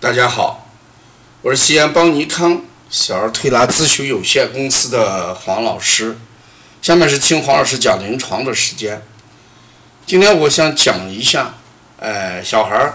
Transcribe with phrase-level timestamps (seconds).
[0.00, 0.70] 大家好，
[1.42, 6.16] 我是西安邦尼康小儿推拿咨询有限公司的黄老师。
[6.80, 9.02] 下面是听黄老师讲临床的时间。
[10.06, 11.56] 今天我想讲一下，
[11.96, 12.94] 呃，小孩儿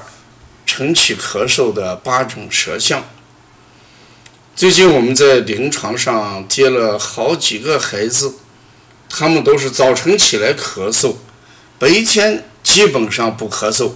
[0.66, 3.04] 晨起咳嗽的八种舌象。
[4.56, 8.36] 最近我们在临床上接了好几个孩子，
[9.10, 11.16] 他们都是早晨起来咳嗽，
[11.78, 13.92] 白天基本上不咳嗽，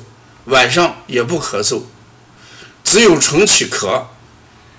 [0.47, 1.83] 晚上也不咳嗽。
[2.89, 4.01] 只有晨起咳，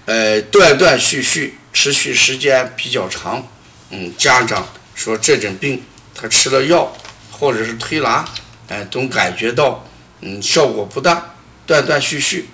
[0.06, 3.46] 呃，断断续续，持续时间比较长。
[3.90, 5.82] 嗯，家长说这种病
[6.14, 6.96] 他吃了药
[7.30, 8.26] 或者是推拿，
[8.68, 9.86] 哎，都感觉到
[10.22, 11.34] 嗯效果不大，
[11.66, 12.48] 断断续续。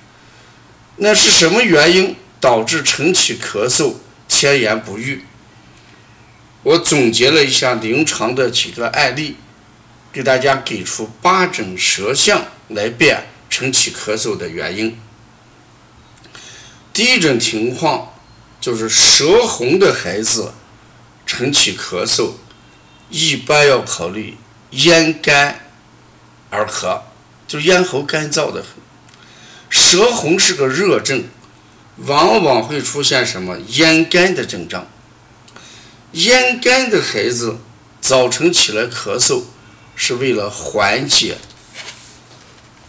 [0.97, 3.95] 那是什么原因导致晨起咳嗽、
[4.27, 5.23] 千言不愈？
[6.65, 9.37] 我总结了一下临床的几个案例，
[10.13, 14.99] 给大家给出八种舌象来辨晨起咳嗽的原因。
[16.95, 18.15] 第一种情况
[18.61, 20.53] 就是舌红的孩子
[21.27, 22.35] 晨起咳嗽，
[23.11, 24.37] 一般要考虑
[24.71, 25.73] 咽干
[26.51, 27.01] 而咳，
[27.49, 28.77] 就咽喉干燥的很。
[29.69, 31.25] 舌红是个热症，
[31.97, 34.87] 往往会出现什么咽干的症状。
[36.13, 37.59] 咽干的孩子
[38.01, 39.43] 早晨起来咳嗽，
[39.97, 41.39] 是为了缓解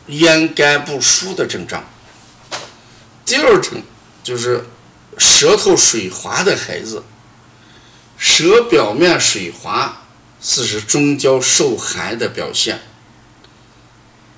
[0.06, 1.84] 咽干不舒的症状。
[3.26, 3.82] 第二种。
[4.26, 4.66] 就是
[5.20, 7.04] 舌头水滑的孩子，
[8.18, 10.02] 舌表面水滑，
[10.42, 12.82] 是指中焦受寒的表现。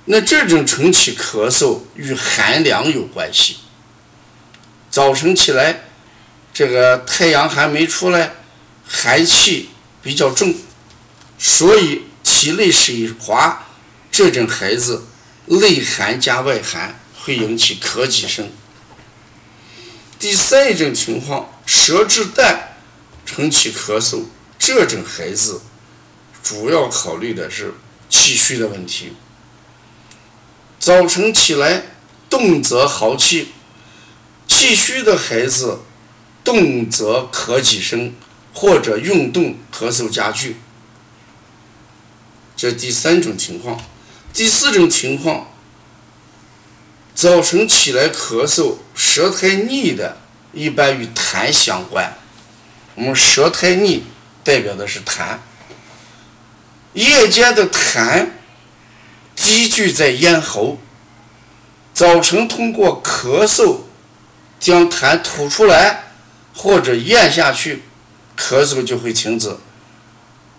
[0.04, 3.56] 那这种晨起咳嗽与寒凉有关系。
[4.90, 5.84] 早晨起来，
[6.52, 8.34] 这个太阳还没出来，
[8.86, 9.70] 寒气
[10.02, 10.54] 比较重，
[11.38, 13.66] 所以体内水滑，
[14.10, 15.06] 这种孩子
[15.46, 18.50] 内寒加外寒，会引起咳几声。
[20.18, 22.76] 第三一种情况，舌质淡，
[23.24, 24.24] 晨起咳嗽，
[24.58, 25.60] 这种孩子
[26.42, 27.74] 主要考虑的是
[28.08, 29.12] 气虚的问题。
[30.80, 31.82] 早晨起来
[32.28, 33.52] 动则豪气，
[34.48, 35.82] 气虚的孩子
[36.42, 38.12] 动则咳几声，
[38.52, 40.56] 或者运动咳嗽加剧。
[42.56, 43.80] 这第三种情况，
[44.32, 45.46] 第四种情况。
[47.18, 50.18] 早晨起来咳嗽，舌苔腻的，
[50.52, 52.16] 一般与痰相关。
[52.94, 54.04] 我们舌苔腻
[54.44, 55.38] 代表的是痰。
[56.92, 58.28] 夜间的痰
[59.34, 60.78] 积聚在咽喉，
[61.92, 63.78] 早晨通过咳嗽
[64.60, 66.12] 将痰吐出来
[66.54, 67.82] 或者咽下去，
[68.38, 69.56] 咳嗽就会停止。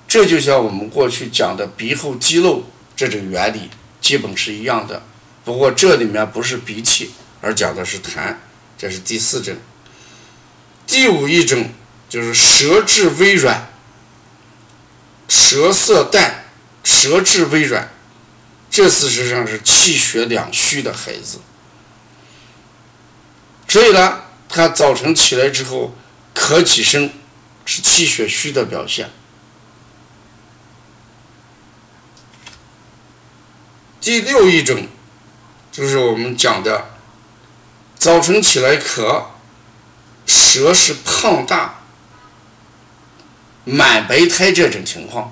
[0.10, 2.66] 这就像我们过去讲的鼻后积漏
[2.98, 3.70] 这种原理，
[4.02, 5.04] 基本是一样的。
[5.50, 7.10] 不过这里面不是鼻涕，
[7.42, 8.36] 而讲的是痰，
[8.78, 9.58] 这是第四种。
[10.86, 11.72] 第五一种
[12.08, 13.68] 就是舌质微软，
[15.28, 16.46] 舌色淡，
[16.84, 17.92] 舌质微软，
[18.70, 21.40] 这事实上是气血两虚的孩子。
[23.68, 25.96] 所以呢，他早晨起来之后
[26.36, 27.12] 咳几声，
[27.66, 29.10] 是气血虚的表现。
[34.00, 34.88] 第六一种。
[35.80, 36.90] 就是我们讲的，
[37.96, 39.28] 早晨起来咳，
[40.26, 41.80] 舌是胖大、
[43.64, 45.32] 满白苔这种情况，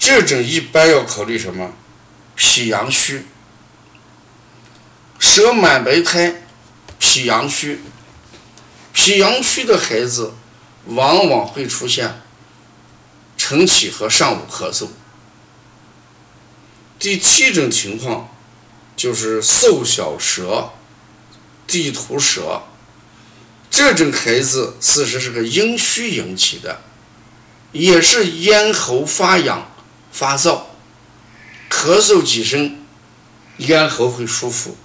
[0.00, 1.70] 这种一般要考虑什么？
[2.34, 3.24] 脾阳虚。
[5.20, 6.42] 舌满白苔，
[6.98, 7.82] 脾阳虚，
[8.92, 10.34] 脾阳虚的孩子
[10.86, 12.20] 往往会出现
[13.36, 14.88] 晨起和上午咳嗽。
[16.98, 18.30] 第七种情况。
[18.96, 20.70] 就是瘦小舌、
[21.66, 22.62] 地图舌，
[23.70, 26.80] 这种孩子事实是个阴虚引起的，
[27.72, 29.70] 也是咽喉发痒、
[30.10, 30.62] 发燥，
[31.68, 32.78] 咳嗽几声，
[33.58, 34.78] 咽喉会舒服。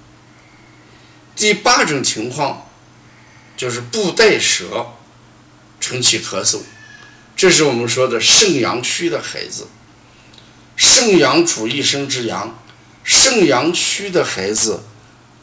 [1.34, 2.68] 第八种情况
[3.56, 4.88] 就是布袋舌，
[5.80, 6.60] 晨起咳嗽，
[7.36, 9.68] 这是我们说的肾阳虚的孩子，
[10.76, 12.58] 肾阳主一身之阳。
[13.14, 14.84] 肾阳虚的孩子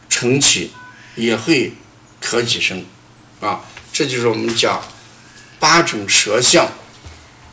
[0.08, 0.72] 晨起
[1.16, 1.74] 也会
[2.18, 2.82] 咳几声，
[3.40, 3.60] 啊，
[3.92, 4.82] 这就是我们讲
[5.60, 6.72] 八种舌象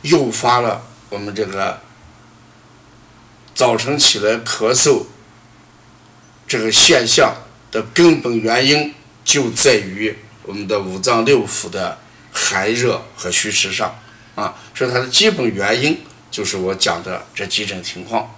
[0.00, 1.82] 诱发了我们这个
[3.54, 5.04] 早晨起来咳嗽
[6.48, 7.36] 这个现象
[7.70, 11.98] 的根本原因，就在于我们的五脏六腑的
[12.32, 13.94] 寒热和虚实上，
[14.34, 18.32] 啊，所以它的基本原因就是我讲的这几种情况。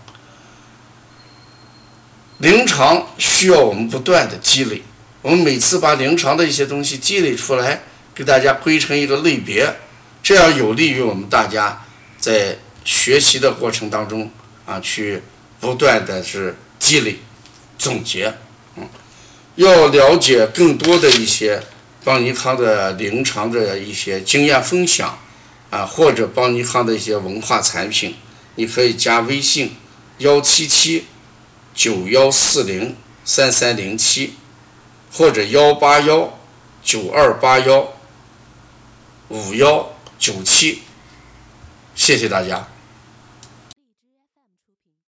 [2.39, 4.83] 临床需要我们不断的积累，
[5.23, 7.83] 我们每次把临床的一些东西积累出来，
[8.15, 9.77] 给大家归成一个类别，
[10.23, 11.85] 这样有利于我们大家
[12.17, 14.31] 在学习的过程当中
[14.65, 15.21] 啊，去
[15.59, 17.19] 不断的是积累、
[17.77, 18.33] 总结。
[18.77, 18.89] 嗯，
[19.57, 21.61] 要了解更多的一些
[22.05, 25.19] 邦尼康的临床的一些经验分享
[25.71, 28.15] 啊，或者邦尼康的一些文化产品，
[28.55, 29.73] 你可以加微信
[30.19, 31.07] 幺七七
[31.79, 34.35] 九幺四零三三零七。
[35.11, 36.39] 或者幺八幺
[36.83, 37.95] 九二八幺
[39.29, 40.83] 五幺九七，
[41.95, 42.69] 谢谢大家。